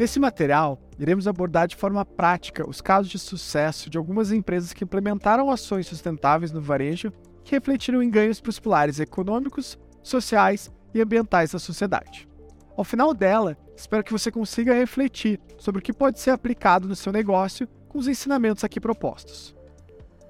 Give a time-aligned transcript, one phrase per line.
[0.00, 4.82] Nesse material, iremos abordar de forma prática os casos de sucesso de algumas empresas que
[4.82, 7.12] implementaram ações sustentáveis no varejo
[7.44, 12.26] que refletiram em ganhos para os pilares econômicos, sociais e ambientais da sociedade.
[12.74, 16.96] Ao final dela, espero que você consiga refletir sobre o que pode ser aplicado no
[16.96, 19.54] seu negócio com os ensinamentos aqui propostos.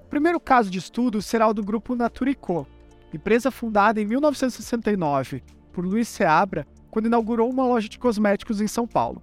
[0.03, 2.67] O primeiro caso de estudo será o do grupo Naturico,
[3.15, 8.85] empresa fundada em 1969 por Luiz Seabra quando inaugurou uma loja de cosméticos em São
[8.85, 9.23] Paulo.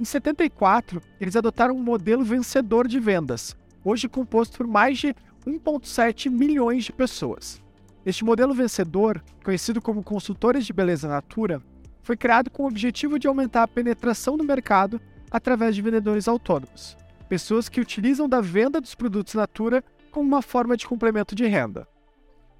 [0.00, 5.08] Em 74, eles adotaram um modelo vencedor de vendas, hoje composto por mais de
[5.44, 7.60] 1,7 milhões de pessoas.
[8.06, 11.60] Este modelo vencedor, conhecido como consultores de beleza natura,
[12.00, 15.00] foi criado com o objetivo de aumentar a penetração no mercado
[15.32, 16.96] através de vendedores autônomos,
[17.28, 21.88] pessoas que utilizam da venda dos produtos natura como uma forma de complemento de renda.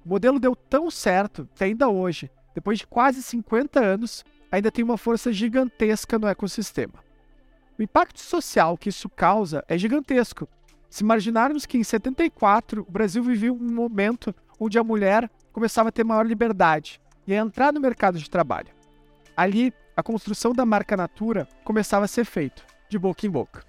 [0.05, 4.83] O modelo deu tão certo que ainda hoje, depois de quase 50 anos, ainda tem
[4.83, 7.08] uma força gigantesca no ecossistema.
[7.79, 10.49] O impacto social que isso causa é gigantesco.
[10.89, 15.91] Se imaginarmos que em 74 o Brasil vivia um momento onde a mulher começava a
[15.91, 18.67] ter maior liberdade e a entrar no mercado de trabalho.
[19.37, 23.63] Ali, a construção da marca Natura começava a ser feita, de boca em boca.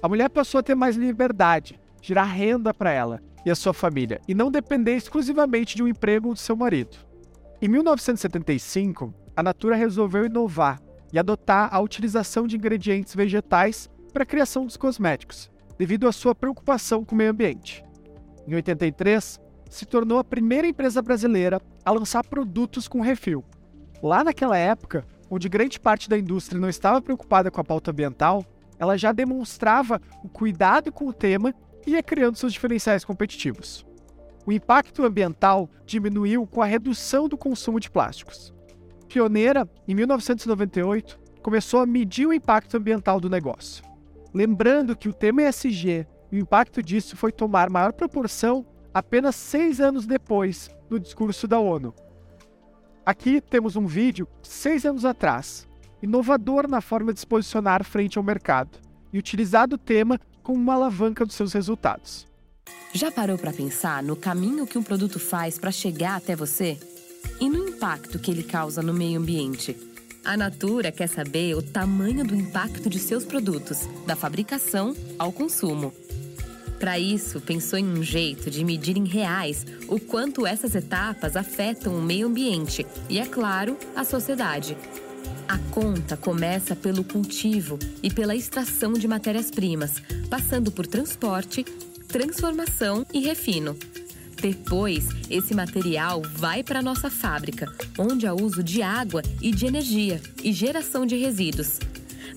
[0.00, 4.20] A mulher passou a ter mais liberdade, gerar renda para ela e a sua família,
[4.28, 6.96] e não depender exclusivamente de um emprego ou do seu marido.
[7.60, 10.80] Em 1975, a Natura resolveu inovar
[11.12, 16.34] e adotar a utilização de ingredientes vegetais para a criação dos cosméticos, devido à sua
[16.34, 17.84] preocupação com o meio ambiente.
[18.46, 23.44] Em 83, se tornou a primeira empresa brasileira a lançar produtos com refil.
[24.02, 28.44] Lá naquela época, onde grande parte da indústria não estava preocupada com a pauta ambiental,
[28.78, 31.54] ela já demonstrava o cuidado com o tema
[31.86, 33.84] e ia criando seus diferenciais competitivos.
[34.46, 38.53] O impacto ambiental diminuiu com a redução do consumo de plásticos
[39.04, 43.84] pioneira, em 1998, começou a medir o impacto ambiental do negócio.
[44.32, 49.80] Lembrando que o tema ESG e o impacto disso foi tomar maior proporção apenas seis
[49.80, 51.94] anos depois no discurso da ONU.
[53.04, 55.68] Aqui temos um vídeo seis anos atrás,
[56.02, 58.78] inovador na forma de se posicionar frente ao mercado
[59.12, 62.26] e utilizar o tema como uma alavanca dos seus resultados.
[62.92, 66.78] Já parou para pensar no caminho que um produto faz para chegar até você?
[67.40, 69.76] E no impacto que ele causa no meio ambiente.
[70.24, 75.92] A Natura quer saber o tamanho do impacto de seus produtos, da fabricação ao consumo.
[76.78, 81.94] Para isso, pensou em um jeito de medir em reais o quanto essas etapas afetam
[81.96, 84.76] o meio ambiente e, é claro, a sociedade.
[85.46, 91.64] A conta começa pelo cultivo e pela extração de matérias-primas, passando por transporte,
[92.08, 93.76] transformação e refino.
[94.40, 100.20] Depois, esse material vai para nossa fábrica, onde há uso de água e de energia
[100.42, 101.78] e geração de resíduos.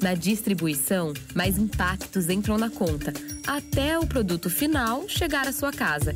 [0.01, 3.13] Na distribuição, mais impactos entram na conta,
[3.45, 6.13] até o produto final chegar à sua casa.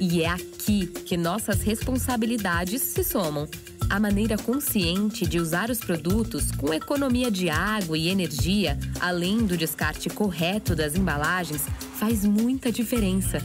[0.00, 3.46] E é aqui que nossas responsabilidades se somam.
[3.90, 9.56] A maneira consciente de usar os produtos com economia de água e energia, além do
[9.56, 11.66] descarte correto das embalagens,
[11.96, 13.38] faz muita diferença.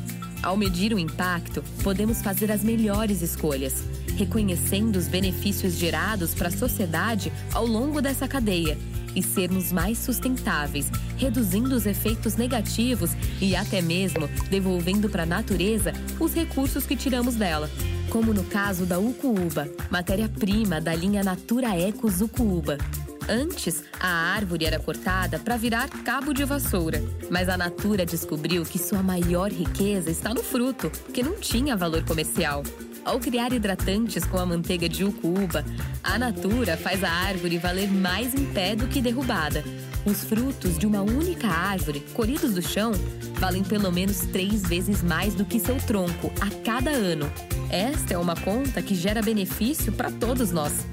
[0.45, 3.83] Ao medir o impacto, podemos fazer as melhores escolhas,
[4.15, 8.77] reconhecendo os benefícios gerados para a sociedade ao longo dessa cadeia
[9.15, 13.09] e sermos mais sustentáveis, reduzindo os efeitos negativos
[13.41, 17.67] e até mesmo devolvendo para a natureza os recursos que tiramos dela.
[18.11, 22.77] Como no caso da Ucuúba, matéria-prima da linha Natura Eco Ucuúba.
[23.27, 28.77] Antes, a árvore era cortada para virar cabo de vassoura, mas a Natura descobriu que
[28.77, 32.61] sua maior riqueza está no fruto, que não tinha valor comercial.
[33.03, 35.65] Ao criar hidratantes com a manteiga de ucuba,
[36.03, 39.63] a Natura faz a árvore valer mais em pé do que derrubada.
[40.05, 42.91] Os frutos de uma única árvore, colhidos do chão,
[43.39, 47.31] valem pelo menos três vezes mais do que seu tronco a cada ano.
[47.71, 50.85] Esta é uma conta que gera benefício para todos nós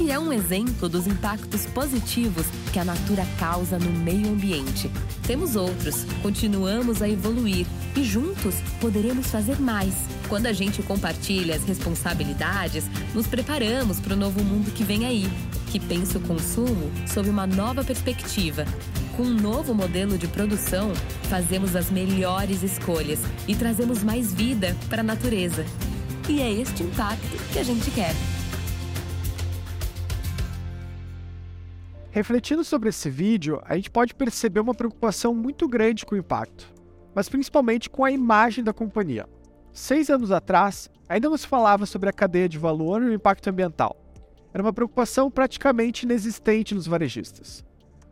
[0.00, 4.90] e é um exemplo dos impactos positivos que a Natura causa no meio ambiente.
[5.26, 9.94] Temos outros, continuamos a evoluir e juntos poderemos fazer mais.
[10.28, 15.30] Quando a gente compartilha as responsabilidades, nos preparamos para o novo mundo que vem aí,
[15.70, 18.64] que pensa o consumo sob uma nova perspectiva.
[19.16, 20.92] Com um novo modelo de produção,
[21.30, 25.64] fazemos as melhores escolhas e trazemos mais vida para a natureza.
[26.28, 28.14] E é este impacto que a gente quer.
[32.14, 36.72] Refletindo sobre esse vídeo, a gente pode perceber uma preocupação muito grande com o impacto,
[37.12, 39.28] mas principalmente com a imagem da companhia.
[39.72, 43.50] Seis anos atrás, ainda não se falava sobre a cadeia de valor e o impacto
[43.50, 43.96] ambiental.
[44.52, 47.64] Era uma preocupação praticamente inexistente nos varejistas.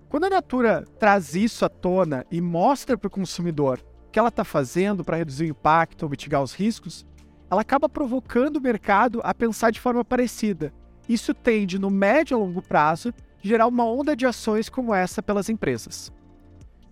[0.08, 3.78] Quando a Natura traz isso à tona e mostra para o consumidor
[4.08, 7.06] o que ela está fazendo para reduzir o impacto ou mitigar os riscos,
[7.48, 10.74] ela acaba provocando o mercado a pensar de forma parecida.
[11.08, 15.50] Isso tende, no médio a longo prazo, gerar uma onda de ações como essa pelas
[15.50, 16.10] empresas.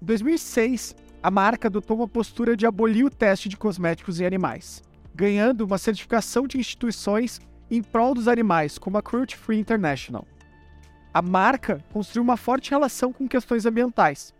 [0.02, 4.82] Em 2006, a marca adotou uma postura de abolir o teste de cosméticos em animais,
[5.14, 10.26] ganhando uma certificação de instituições em prol dos animais, como a Cruelty Free International
[11.12, 14.32] a marca construiu uma forte relação com questões ambientais.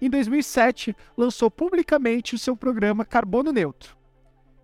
[0.00, 3.96] Em 2007, lançou publicamente o seu programa Carbono Neutro.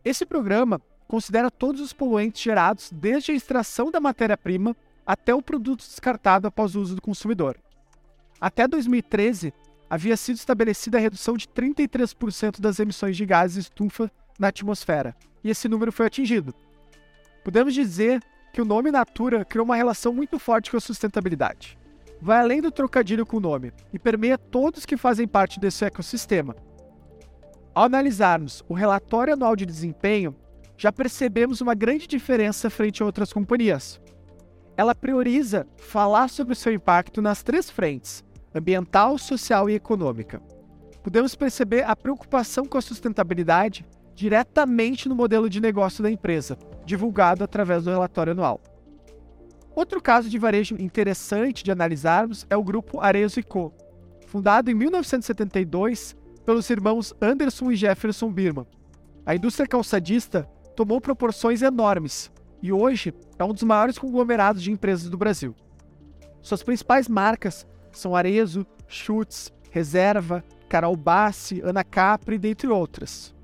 [0.05, 4.76] Esse programa considera todos os poluentes gerados desde a extração da matéria-prima
[5.08, 7.56] até o produto descartado após o uso do consumidor.
[8.38, 9.55] Até 2013,
[9.88, 15.49] havia sido estabelecida a redução de 33% das emissões de gases estufa na atmosfera, e
[15.49, 16.55] esse número foi atingido.
[17.43, 18.22] Podemos dizer
[18.52, 21.78] que o nome Natura criou uma relação muito forte com a sustentabilidade.
[22.20, 26.55] Vai além do trocadilho com o nome e permeia todos que fazem parte desse ecossistema.
[27.75, 30.37] Ao analisarmos o relatório anual de desempenho,
[30.76, 33.99] já percebemos uma grande diferença frente a outras companhias.
[34.79, 40.41] Ela prioriza falar sobre o seu impacto nas três frentes: ambiental, social e econômica.
[41.03, 43.85] Podemos perceber a preocupação com a sustentabilidade
[44.15, 48.61] diretamente no modelo de negócio da empresa, divulgado através do relatório anual.
[49.75, 53.73] Outro caso de varejo interessante de analisarmos é o grupo Arezzo Co.,
[54.29, 56.17] fundado em 1972
[56.47, 58.67] pelos irmãos Anderson e Jefferson Birman.
[59.27, 62.31] A indústria calçadista tomou proporções enormes
[62.62, 65.55] e hoje é um dos maiores conglomerados de empresas do Brasil.
[66.40, 73.34] Suas principais marcas são Arezzo, Schutz, Reserva, Carol Bassi, Ana Capri, dentre outras.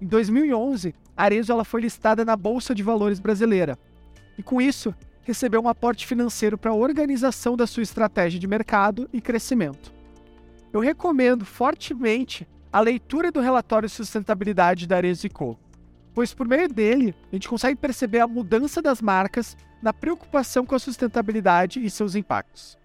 [0.00, 3.78] Em 2011, a Arezzo ela foi listada na Bolsa de Valores brasileira
[4.36, 9.08] e, com isso, recebeu um aporte financeiro para a organização da sua estratégia de mercado
[9.12, 9.92] e crescimento.
[10.72, 15.58] Eu recomendo fortemente a leitura do relatório de sustentabilidade da Arezzo Co.,
[16.14, 20.74] pois por meio dele a gente consegue perceber a mudança das marcas na preocupação com
[20.74, 22.78] a sustentabilidade e seus impactos.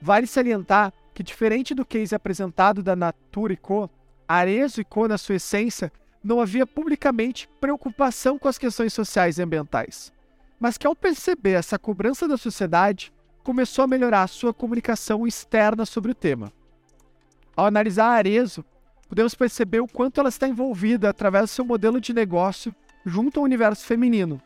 [0.00, 3.88] Vale salientar que, diferente do case apresentado da Natura Co.,
[4.26, 5.92] Arezzo Co., na sua essência,
[6.22, 10.12] não havia publicamente preocupação com as questões sociais e ambientais,
[10.58, 13.12] mas que ao perceber essa cobrança da sociedade,
[13.42, 16.52] começou a melhorar a sua comunicação externa sobre o tema.
[17.56, 18.64] Ao analisar a Arezo,
[19.12, 22.74] podemos perceber o quanto ela está envolvida através do seu modelo de negócio
[23.04, 24.40] junto ao universo feminino.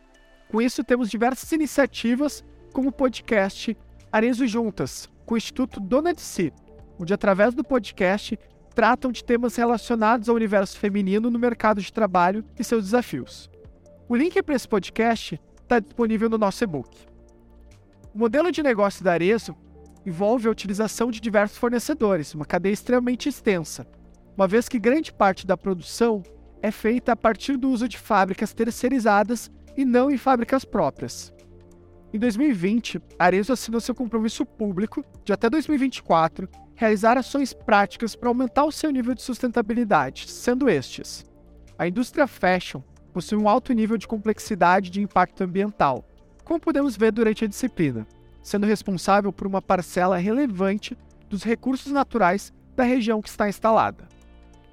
[0.49, 3.77] Com isso, temos diversas iniciativas, como o podcast
[4.11, 6.53] Arezo Juntas, com o Instituto Dona de Si,
[6.99, 8.37] onde através do podcast
[8.75, 13.49] tratam de temas relacionados ao universo feminino no mercado de trabalho e seus desafios.
[14.09, 17.07] O link para esse podcast está disponível no nosso e-book.
[18.13, 19.55] O modelo de negócio da Arezo
[20.05, 23.87] envolve a utilização de diversos fornecedores, uma cadeia extremamente extensa,
[24.37, 26.23] uma vez que grande parte da produção
[26.61, 31.33] é feita a partir do uso de fábricas terceirizadas e não em fábricas próprias.
[32.13, 38.29] Em 2020, a Arezzo assinou seu compromisso público de até 2024 realizar ações práticas para
[38.29, 41.25] aumentar o seu nível de sustentabilidade, sendo estes:
[41.79, 46.05] a indústria fashion possui um alto nível de complexidade de impacto ambiental,
[46.45, 48.07] como podemos ver durante a disciplina,
[48.43, 50.97] sendo responsável por uma parcela relevante
[51.29, 54.16] dos recursos naturais da região que está instalada.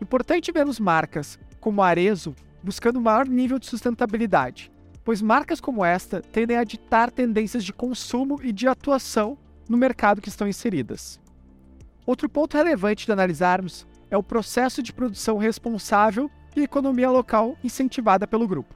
[0.03, 4.69] Importante vermos marcas como a Arezo buscando maior nível de sustentabilidade,
[5.01, 10.21] pois marcas como esta tendem a ditar tendências de consumo e de atuação no mercado
[10.21, 11.21] que estão inseridas.
[12.05, 18.27] Outro ponto relevante de analisarmos é o processo de produção responsável e economia local incentivada
[18.27, 18.75] pelo grupo.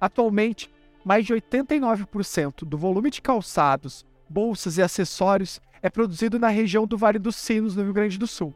[0.00, 0.68] Atualmente,
[1.04, 6.98] mais de 89% do volume de calçados, bolsas e acessórios é produzido na região do
[6.98, 8.52] Vale dos Sinos, no Rio Grande do Sul,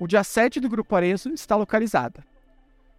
[0.00, 2.24] onde a sede do Grupo Arezo está localizada.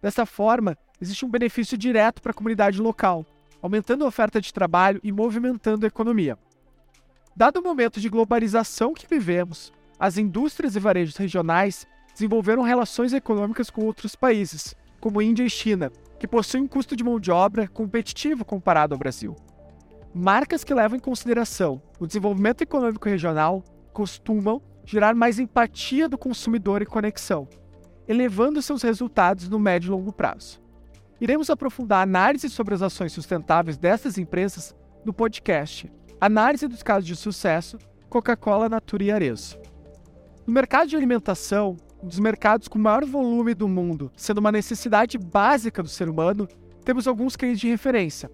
[0.00, 3.24] Dessa forma, existe um benefício direto para a comunidade local,
[3.62, 6.38] aumentando a oferta de trabalho e movimentando a economia.
[7.36, 13.70] Dado o momento de globalização que vivemos, as indústrias e varejos regionais desenvolveram relações econômicas
[13.70, 17.66] com outros países, como Índia e China, que possuem um custo de mão de obra
[17.68, 19.36] competitivo comparado ao Brasil.
[20.14, 26.82] Marcas que levam em consideração o desenvolvimento econômico regional costumam gerar mais empatia do consumidor
[26.82, 27.48] e conexão,
[28.08, 30.60] elevando seus resultados no médio e longo prazo.
[31.20, 37.06] Iremos aprofundar a análise sobre as ações sustentáveis dessas empresas no podcast Análise dos casos
[37.06, 37.78] de sucesso
[38.10, 39.58] Coca-Cola, Natura e Arezzo.
[40.46, 45.16] No mercado de alimentação, um dos mercados com maior volume do mundo, sendo uma necessidade
[45.16, 46.46] básica do ser humano,
[46.84, 48.30] temos alguns cases de referência.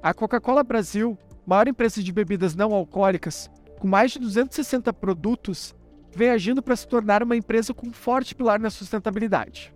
[0.00, 3.50] A Coca-Cola Brasil, maior empresa de bebidas não alcoólicas,
[3.86, 5.72] com mais de 260 produtos,
[6.12, 9.72] vem agindo para se tornar uma empresa com forte pilar na sustentabilidade.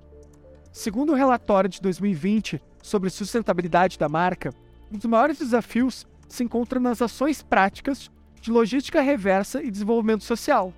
[0.73, 4.53] Segundo o relatório de 2020 sobre sustentabilidade da marca,
[4.91, 10.75] um dos maiores desafios se encontra nas ações práticas de logística reversa e desenvolvimento social.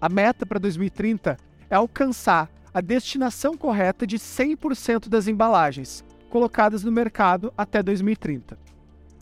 [0.00, 1.36] A meta para 2030
[1.68, 8.58] é alcançar a destinação correta de 100% das embalagens colocadas no mercado até 2030.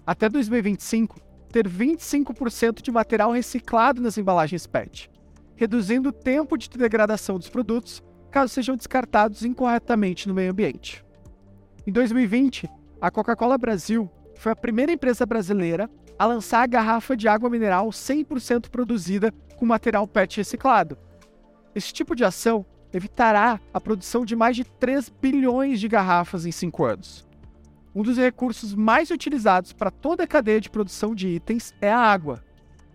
[0.06, 5.10] Até 2025, ter 25% de material reciclado nas embalagens PET,
[5.56, 11.04] reduzindo o tempo de degradação dos produtos caso sejam descartados incorretamente no meio ambiente.
[11.86, 12.68] Em 2020,
[13.00, 17.88] a Coca-Cola Brasil foi a primeira empresa brasileira a lançar a garrafa de água mineral
[17.88, 20.98] 100% produzida com material PET reciclado.
[21.74, 26.52] Esse tipo de ação evitará a produção de mais de 3 bilhões de garrafas em
[26.52, 27.27] 5 anos.
[27.95, 31.99] Um dos recursos mais utilizados para toda a cadeia de produção de itens é a
[31.99, 32.45] água.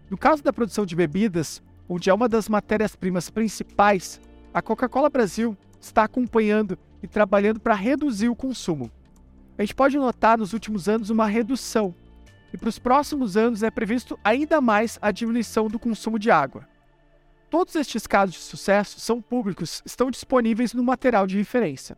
[0.10, 4.22] No caso da produção de bebidas, onde é uma das matérias-primas principais,
[4.54, 8.92] a Coca-Cola Brasil está acompanhando e trabalhando para reduzir o consumo.
[9.58, 11.94] A gente pode notar nos últimos anos uma redução,
[12.54, 16.68] e para os próximos anos é previsto ainda mais a diminuição do consumo de água.
[17.50, 21.98] Todos estes casos de sucesso são públicos, estão disponíveis no material de referência.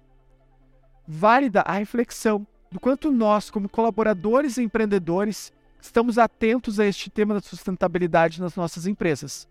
[1.07, 7.33] Válida a reflexão do quanto nós, como colaboradores e empreendedores, estamos atentos a este tema
[7.35, 9.47] da sustentabilidade nas nossas empresas.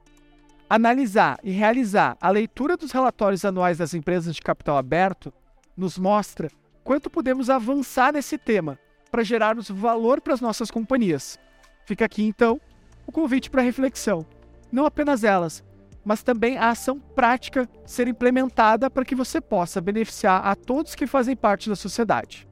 [0.68, 5.32] Analisar e realizar a leitura dos relatórios anuais das empresas de capital aberto
[5.74, 6.50] nos mostra
[6.84, 8.78] quanto podemos avançar nesse tema
[9.10, 11.40] para gerarmos valor para as nossas companhias.
[11.86, 12.60] Fica aqui então
[13.06, 14.26] o convite para reflexão.
[14.70, 15.64] Não apenas elas,
[16.04, 21.06] mas também a ação prática ser implementada para que você possa beneficiar a todos que
[21.06, 22.46] fazem parte da sociedade.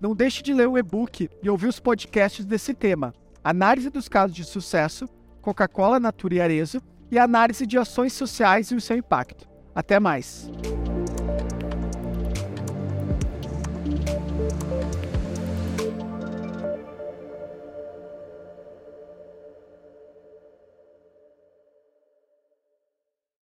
[0.00, 4.36] Não deixe de ler o e-book e ouvir os podcasts desse tema: Análise dos casos
[4.36, 5.06] de sucesso,
[5.40, 9.48] Coca-Cola, Natura e Arezo e análise de ações sociais e o seu impacto.
[9.74, 10.50] Até mais!